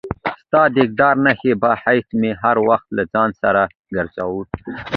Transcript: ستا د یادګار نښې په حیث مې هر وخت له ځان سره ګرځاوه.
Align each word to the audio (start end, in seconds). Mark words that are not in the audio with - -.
ستا 0.41 0.61
د 0.69 0.75
یادګار 0.83 1.15
نښې 1.25 1.53
په 1.61 1.69
حیث 1.83 2.07
مې 2.19 2.31
هر 2.41 2.57
وخت 2.69 2.87
له 2.97 3.03
ځان 3.13 3.29
سره 3.41 3.61
ګرځاوه. 3.95 4.43